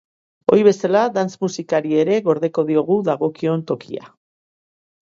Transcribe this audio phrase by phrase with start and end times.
[0.55, 4.13] Ohi bezala, dance musikari ere gordeko diogu dagokion tokia.